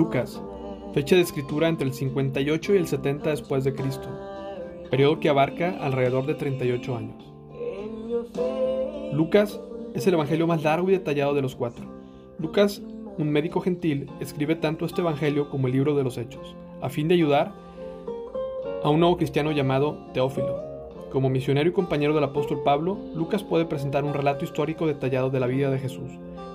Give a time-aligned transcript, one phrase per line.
[0.00, 0.40] Lucas,
[0.94, 4.08] fecha de escritura entre el 58 y el 70 después de Cristo,
[4.90, 7.22] periodo que abarca alrededor de 38 años.
[9.12, 9.60] Lucas
[9.92, 11.84] es el evangelio más largo y detallado de los cuatro.
[12.38, 12.80] Lucas,
[13.18, 17.06] un médico gentil, escribe tanto este evangelio como el libro de los Hechos, a fin
[17.06, 17.52] de ayudar
[18.82, 20.62] a un nuevo cristiano llamado Teófilo.
[21.12, 25.40] Como misionero y compañero del apóstol Pablo, Lucas puede presentar un relato histórico detallado de
[25.40, 26.10] la vida de Jesús.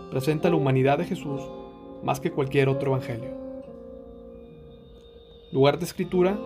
[0.09, 1.43] Presenta la humanidad de Jesús
[2.03, 3.31] más que cualquier otro evangelio.
[5.51, 6.37] Lugar de escritura,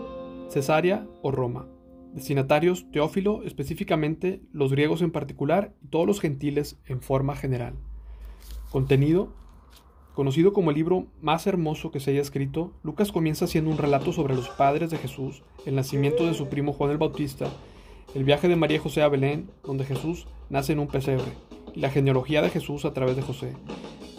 [0.49, 1.67] Cesarea o Roma.
[2.13, 7.76] Destinatarios, Teófilo, específicamente los griegos en particular y todos los gentiles en forma general.
[8.71, 9.30] Contenido,
[10.16, 14.12] conocido como el libro más hermoso que se haya escrito, Lucas comienza haciendo un relato
[14.12, 17.48] sobre los padres de Jesús, el nacimiento de su primo Juan el Bautista,
[18.16, 21.31] el viaje de María José a Belén, donde Jesús nace en un pesebre,
[21.76, 23.54] y la genealogía de Jesús a través de José.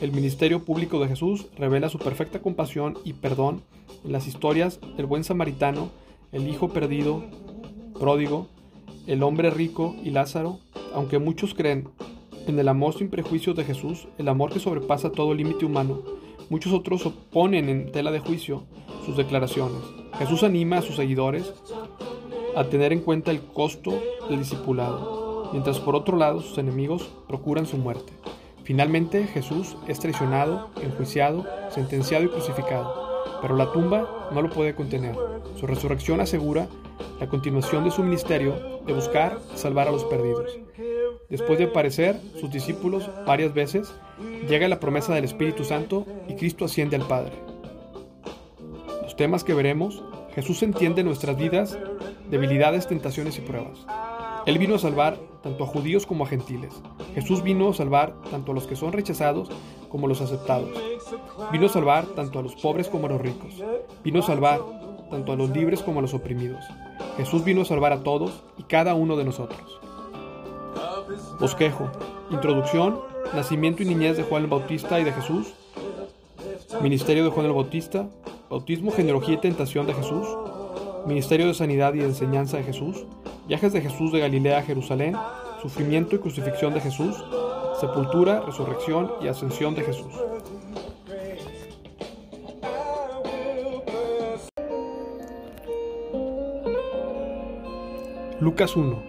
[0.01, 3.61] El ministerio público de Jesús revela su perfecta compasión y perdón
[4.03, 5.91] en las historias del buen samaritano,
[6.33, 7.25] el hijo perdido,
[7.99, 8.47] pródigo,
[9.07, 10.59] el hombre rico y Lázaro,
[10.95, 11.91] aunque muchos creen
[12.47, 16.01] en el amor sin prejuicios de Jesús, el amor que sobrepasa todo límite humano,
[16.49, 18.65] muchos otros oponen en tela de juicio
[19.05, 19.83] sus declaraciones.
[20.19, 21.53] Jesús anima a sus seguidores
[22.57, 27.67] a tener en cuenta el costo del discipulado, mientras por otro lado sus enemigos procuran
[27.67, 28.15] su muerte.
[28.71, 35.17] Finalmente Jesús es traicionado, enjuiciado, sentenciado y crucificado, pero la tumba no lo puede contener.
[35.57, 36.69] Su resurrección asegura
[37.19, 40.57] la continuación de su ministerio de buscar y salvar a los perdidos.
[41.29, 43.93] Después de aparecer sus discípulos varias veces,
[44.49, 47.33] llega la promesa del Espíritu Santo y Cristo asciende al Padre.
[49.03, 50.01] Los temas que veremos,
[50.33, 51.77] Jesús entiende nuestras vidas,
[52.31, 53.85] debilidades, tentaciones y pruebas.
[54.47, 56.75] Él vino a salvar tanto a judíos como a gentiles.
[57.15, 59.49] Jesús vino a salvar tanto a los que son rechazados
[59.89, 60.71] como a los aceptados.
[61.53, 63.55] Vino a salvar tanto a los pobres como a los ricos.
[64.05, 64.61] Vino a salvar
[65.11, 66.65] tanto a los libres como a los oprimidos.
[67.17, 69.81] Jesús vino a salvar a todos y cada uno de nosotros.
[71.39, 71.91] Bosquejo.
[72.31, 73.01] Introducción.
[73.35, 75.55] Nacimiento y niñez de Juan el Bautista y de Jesús.
[76.81, 78.09] Ministerio de Juan el Bautista.
[78.49, 80.27] Bautismo, genealogía y tentación de Jesús.
[81.07, 83.07] Ministerio de Sanidad y Enseñanza de Jesús.
[83.51, 85.17] Viajes de Jesús de Galilea a Jerusalén,
[85.61, 87.17] sufrimiento y crucifixión de Jesús,
[87.81, 90.15] sepultura, resurrección y ascensión de Jesús.
[98.39, 99.03] Lucas 1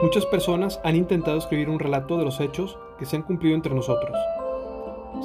[0.00, 3.74] Muchas personas han intentado escribir un relato de los hechos que se han cumplido entre
[3.74, 4.16] nosotros.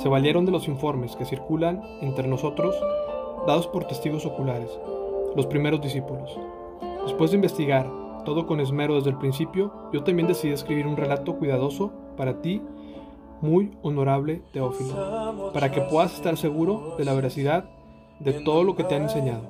[0.03, 2.75] Se valieron de los informes que circulan entre nosotros
[3.47, 4.77] dados por testigos oculares,
[5.37, 6.37] los primeros discípulos.
[7.07, 7.89] Después de investigar
[8.25, 12.61] todo con esmero desde el principio, yo también decidí escribir un relato cuidadoso para ti,
[13.39, 17.69] muy honorable Teófilo, para que puedas estar seguro de la veracidad
[18.19, 19.43] de todo lo que te han enseñado.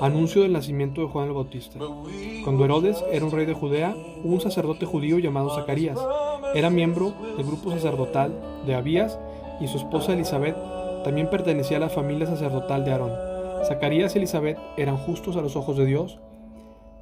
[0.00, 1.78] Anuncio del nacimiento de Juan el Bautista.
[2.42, 6.00] Cuando Herodes era un rey de Judea, hubo un sacerdote judío llamado Zacarías.
[6.52, 8.32] Era miembro del grupo sacerdotal
[8.66, 9.20] de Abías
[9.60, 10.56] y su esposa Elizabeth
[11.04, 13.33] también pertenecía a la familia sacerdotal de Aarón.
[13.64, 16.18] Zacarías y Elizabeth eran justos a los ojos de Dios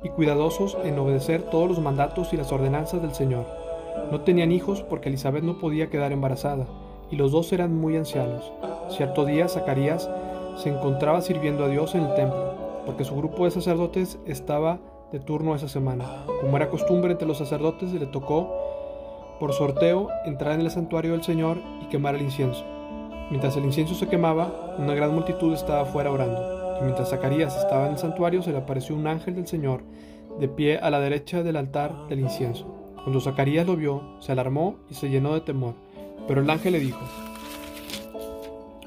[0.02, 3.46] y cuidadosos en obedecer todos los mandatos y las ordenanzas del Señor.
[4.10, 6.66] No tenían hijos porque Elizabeth no podía quedar embarazada,
[7.10, 8.52] y los dos eran muy ancianos.
[8.90, 10.08] Cierto día Zacarías
[10.56, 12.54] se encontraba sirviendo a Dios en el templo,
[12.86, 14.78] porque su grupo de sacerdotes estaba
[15.12, 16.04] de turno esa semana.
[16.40, 18.50] Como era costumbre entre los sacerdotes, le tocó
[19.38, 22.64] por sorteo entrar en el santuario del Señor y quemar el incienso.
[23.30, 27.86] Mientras el incienso se quemaba, una gran multitud estaba afuera orando, y mientras Zacarías estaba
[27.86, 29.82] en el santuario se le apareció un ángel del Señor
[30.38, 32.66] de pie a la derecha del altar del incienso.
[32.96, 35.74] Cuando Zacarías lo vio, se alarmó y se llenó de temor,
[36.26, 37.00] pero el ángel le dijo,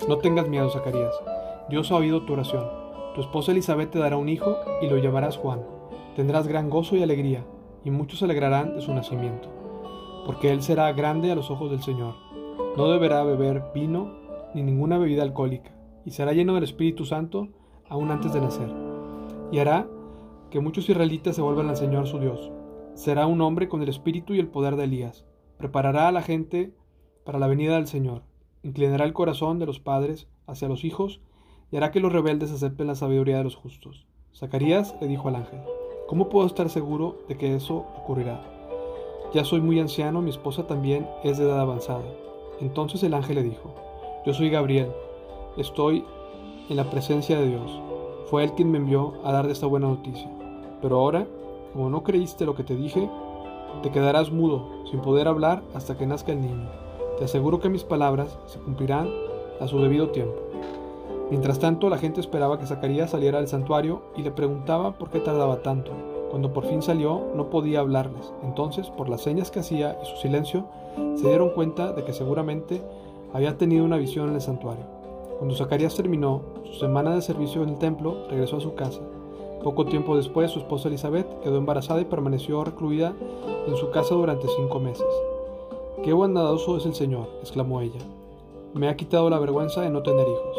[0.07, 1.13] No tengas miedo, Zacarías,
[1.69, 2.65] Dios ha oído tu oración.
[3.13, 5.61] Tu esposa Elizabeth te dará un hijo y lo llamarás Juan.
[6.15, 7.43] Tendrás gran gozo y alegría,
[7.83, 9.49] y muchos se alegrarán de su nacimiento,
[10.25, 12.15] porque él será grande a los ojos del Señor.
[12.77, 14.24] No deberá beber vino
[14.55, 15.75] ni ninguna bebida alcohólica,
[16.05, 17.49] y será lleno del Espíritu Santo
[17.89, 18.69] aún antes de nacer.
[19.51, 19.87] Y hará
[20.49, 22.51] que muchos israelitas se vuelvan al Señor su Dios.
[22.93, 25.25] Será un hombre con el espíritu y el poder de Elías.
[25.57, 26.73] Preparará a la gente
[27.25, 28.23] para la venida del Señor.
[28.63, 31.21] Inclinará el corazón de los padres hacia los hijos
[31.71, 34.07] y hará que los rebeldes acepten la sabiduría de los justos.
[34.33, 35.59] Zacarías le dijo al ángel,
[36.07, 38.41] ¿cómo puedo estar seguro de que eso ocurrirá?
[39.33, 42.05] Ya soy muy anciano, mi esposa también es de edad avanzada.
[42.61, 43.75] Entonces el ángel le dijo,
[44.25, 44.91] yo soy Gabriel,
[45.55, 46.03] estoy
[46.67, 47.79] en la presencia de Dios.
[48.25, 50.27] Fue Él quien me envió a dar de esta buena noticia.
[50.81, 51.27] Pero ahora,
[51.73, 53.07] como no creíste lo que te dije,
[53.83, 56.67] te quedarás mudo, sin poder hablar hasta que nazca el niño.
[57.19, 59.09] Te aseguro que mis palabras se cumplirán
[59.59, 60.41] a su debido tiempo.
[61.29, 65.19] Mientras tanto, la gente esperaba que Zacarías saliera del santuario y le preguntaba por qué
[65.19, 65.91] tardaba tanto.
[66.31, 68.33] Cuando por fin salió, no podía hablarles.
[68.43, 70.65] Entonces, por las señas que hacía y su silencio,
[71.15, 72.81] se dieron cuenta de que seguramente
[73.35, 74.85] había tenido una visión en el santuario.
[75.39, 79.01] Cuando Zacarías terminó su semana de servicio en el templo, regresó a su casa.
[79.61, 83.13] Poco tiempo después, su esposa Elizabeth quedó embarazada y permaneció recluida
[83.67, 85.05] en su casa durante cinco meses.
[86.01, 87.99] Qué bondadoso es el Señor, exclamó ella.
[88.73, 90.57] Me ha quitado la vergüenza de no tener hijos.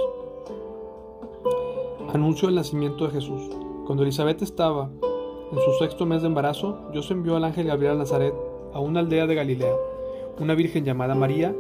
[2.13, 3.41] Anuncio el nacimiento de Jesús.
[3.87, 4.91] Cuando Elizabeth estaba
[5.51, 8.35] en su sexto mes de embarazo, Dios envió al ángel Gabriel a Nazaret,
[8.75, 9.75] a una aldea de Galilea.
[10.39, 11.55] Una virgen llamada María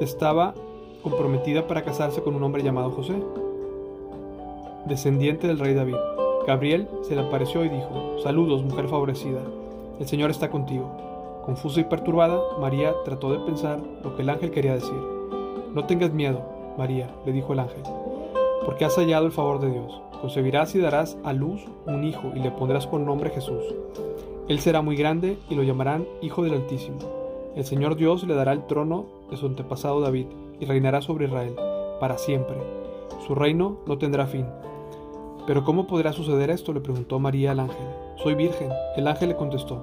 [0.00, 0.54] estaba
[1.02, 3.14] comprometida para casarse con un hombre llamado José,
[4.86, 5.96] descendiente del rey David.
[6.46, 9.40] Gabriel se le apareció y dijo, Saludos, mujer favorecida,
[10.00, 11.42] el Señor está contigo.
[11.44, 14.94] Confusa y perturbada, María trató de pensar lo que el ángel quería decir.
[15.74, 16.40] No tengas miedo,
[16.78, 17.82] María, le dijo el ángel
[18.64, 20.00] porque has hallado el favor de Dios.
[20.20, 23.62] Concebirás y darás a luz un hijo y le pondrás por nombre Jesús.
[24.48, 27.23] Él será muy grande y lo llamarán Hijo del Altísimo.
[27.56, 30.26] El Señor Dios le dará el trono de su antepasado David
[30.58, 31.54] y reinará sobre Israel
[32.00, 32.56] para siempre.
[33.26, 34.46] Su reino no tendrá fin.
[35.46, 36.72] Pero ¿cómo podrá suceder esto?
[36.72, 37.86] le preguntó María al ángel.
[38.16, 38.70] Soy virgen.
[38.96, 39.78] El ángel le contestó.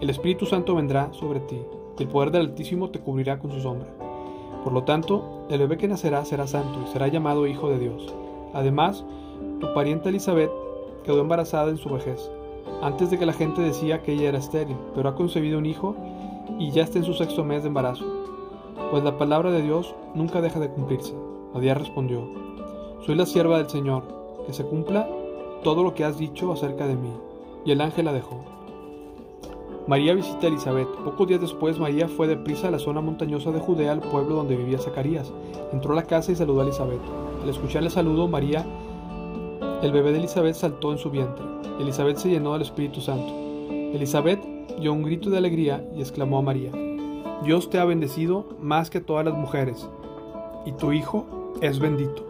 [0.00, 1.58] El Espíritu Santo vendrá sobre ti.
[1.98, 3.88] El poder del Altísimo te cubrirá con su sombra.
[4.62, 8.14] Por lo tanto, el bebé que nacerá será santo y será llamado Hijo de Dios.
[8.52, 9.04] Además,
[9.60, 10.50] tu pariente Elizabeth
[11.04, 12.30] quedó embarazada en su vejez,
[12.82, 15.94] antes de que la gente decía que ella era estéril, pero ha concebido un hijo
[16.58, 18.04] y ya está en su sexto mes de embarazo.
[18.90, 21.14] Pues la palabra de Dios nunca deja de cumplirse.
[21.54, 22.28] María respondió,
[23.04, 24.04] Soy la sierva del Señor,
[24.46, 25.08] que se cumpla
[25.62, 27.10] todo lo que has dicho acerca de mí.
[27.64, 28.44] Y el ángel la dejó.
[29.86, 30.88] María visita a Elizabeth.
[31.04, 34.56] Pocos días después, María fue deprisa a la zona montañosa de Judea, al pueblo donde
[34.56, 35.32] vivía Zacarías.
[35.72, 37.00] Entró a la casa y saludó a Elizabeth.
[37.42, 38.66] Al escuchar el saludo, María,
[39.82, 41.44] el bebé de Elizabeth saltó en su vientre.
[41.80, 43.32] Elizabeth se llenó del Espíritu Santo.
[43.70, 46.70] Elizabeth dio un grito de alegría y exclamó a María,
[47.44, 49.88] Dios te ha bendecido más que todas las mujeres,
[50.64, 52.26] y tu Hijo es bendito.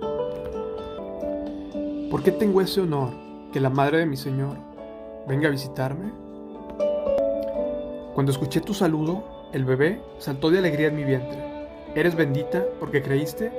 [2.10, 3.10] ¿Por qué tengo ese honor
[3.52, 4.56] que la madre de mi Señor
[5.26, 6.12] venga a visitarme?
[8.14, 11.38] Cuando escuché tu saludo, el bebé saltó de alegría en mi vientre.
[11.94, 13.52] Eres bendita porque creíste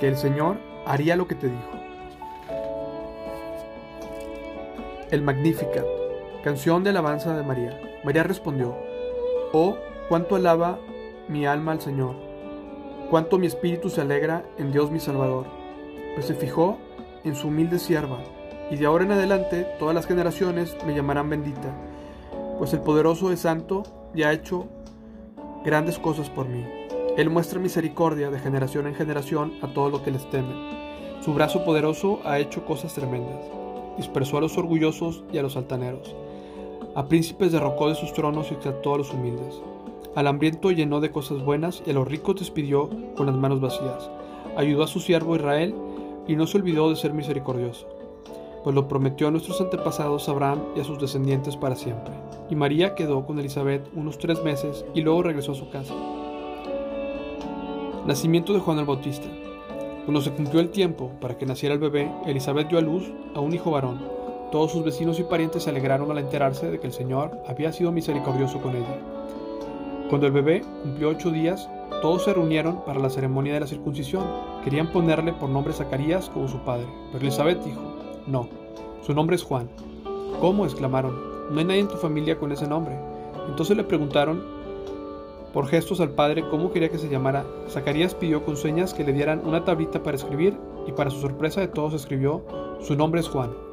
[0.00, 1.70] que el Señor haría lo que te dijo.
[5.10, 5.84] El Magnificat,
[6.42, 7.80] canción de alabanza de María.
[8.06, 8.76] María respondió,
[9.52, 10.78] Oh, cuánto alaba
[11.26, 12.14] mi alma al Señor,
[13.10, 15.46] cuánto mi espíritu se alegra en Dios mi Salvador,
[16.14, 16.78] pues se fijó
[17.24, 18.18] en su humilde sierva,
[18.70, 21.74] y de ahora en adelante todas las generaciones me llamarán bendita,
[22.58, 23.82] pues el poderoso es santo
[24.14, 24.68] y ha hecho
[25.64, 26.64] grandes cosas por mí.
[27.16, 30.54] Él muestra misericordia de generación en generación a todos los que les temen.
[31.24, 33.40] Su brazo poderoso ha hecho cosas tremendas.
[33.96, 36.14] Dispersó a los orgullosos y a los altaneros.
[36.96, 39.60] A príncipes derrocó de sus tronos y exaltó a los humildes.
[40.14, 42.88] Al hambriento llenó de cosas buenas y a los ricos despidió
[43.18, 44.08] con las manos vacías.
[44.56, 45.74] Ayudó a su siervo Israel
[46.26, 47.86] y no se olvidó de ser misericordioso,
[48.64, 52.14] pues lo prometió a nuestros antepasados Abraham y a sus descendientes para siempre.
[52.48, 55.94] Y María quedó con Elizabeth unos tres meses y luego regresó a su casa.
[58.06, 59.28] Nacimiento de Juan el Bautista.
[60.06, 63.04] Cuando se cumplió el tiempo para que naciera el bebé, Elizabeth dio a luz
[63.34, 64.15] a un hijo varón.
[64.50, 67.92] Todos sus vecinos y parientes se alegraron al enterarse de que el Señor había sido
[67.92, 68.98] misericordioso con ella.
[70.08, 71.68] Cuando el bebé cumplió ocho días,
[72.00, 74.24] todos se reunieron para la ceremonia de la circuncisión.
[74.62, 77.80] Querían ponerle por nombre Zacarías como su padre, pero Elizabeth dijo,
[78.26, 78.48] no,
[79.02, 79.68] su nombre es Juan.
[80.40, 80.64] ¿Cómo?
[80.64, 81.16] exclamaron,
[81.50, 82.94] no hay nadie en tu familia con ese nombre.
[83.48, 84.44] Entonces le preguntaron
[85.52, 89.12] por gestos al padre cómo quería que se llamara, Zacarías pidió con señas que le
[89.12, 92.42] dieran una tablita para escribir y para su sorpresa de todos escribió,
[92.80, 93.65] su nombre es Juan.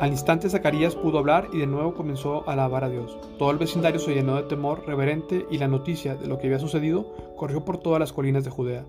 [0.00, 3.18] Al instante Zacarías pudo hablar y de nuevo comenzó a alabar a Dios.
[3.38, 6.58] Todo el vecindario se llenó de temor reverente y la noticia de lo que había
[6.58, 8.86] sucedido corrió por todas las colinas de Judea.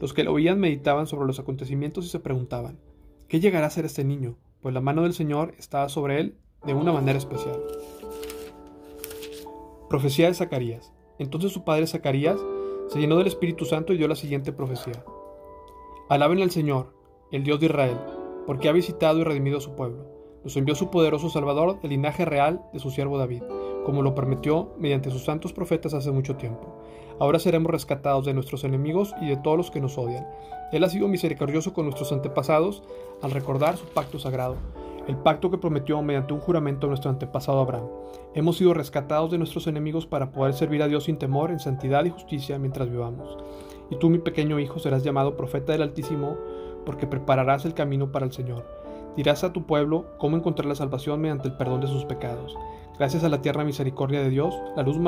[0.00, 2.78] Los que lo oían meditaban sobre los acontecimientos y se preguntaban,
[3.28, 4.38] ¿qué llegará a ser este niño?
[4.62, 7.60] Pues la mano del Señor estaba sobre él de una manera especial.
[9.90, 10.90] Profecía de Zacarías.
[11.18, 12.40] Entonces su padre Zacarías
[12.88, 15.04] se llenó del Espíritu Santo y dio la siguiente profecía.
[16.08, 16.94] Alaben al Señor,
[17.30, 17.98] el Dios de Israel,
[18.46, 20.15] porque ha visitado y redimido a su pueblo.
[20.46, 23.42] Nos envió su poderoso Salvador del linaje real de su siervo David,
[23.84, 26.72] como lo prometió mediante sus santos profetas hace mucho tiempo.
[27.18, 30.24] Ahora seremos rescatados de nuestros enemigos y de todos los que nos odian.
[30.70, 32.84] Él ha sido misericordioso con nuestros antepasados
[33.22, 34.54] al recordar su pacto sagrado
[35.08, 37.86] el pacto que prometió mediante un juramento a nuestro antepasado Abraham.
[38.34, 42.04] Hemos sido rescatados de nuestros enemigos para poder servir a Dios sin temor, en santidad
[42.04, 43.36] y justicia mientras vivamos.
[43.90, 46.36] Y tú, mi pequeño hijo, serás llamado profeta del Altísimo,
[46.84, 48.85] porque prepararás el camino para el Señor.
[49.16, 52.56] Dirás a tu pueblo cómo encontrar la salvación mediante el perdón de sus pecados.
[52.98, 54.98] Gracias a la tierna misericordia de Dios, la luz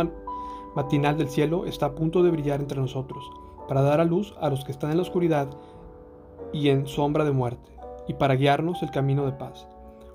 [0.74, 3.22] matinal del cielo está a punto de brillar entre nosotros,
[3.68, 5.48] para dar a luz a los que están en la oscuridad
[6.52, 7.70] y en sombra de muerte,
[8.06, 9.68] y para guiarnos el camino de paz.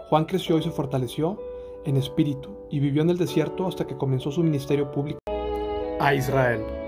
[0.09, 1.39] Juan creció y se fortaleció
[1.85, 5.19] en espíritu, y vivió en el desierto hasta que comenzó su ministerio público
[6.00, 6.83] a Israel.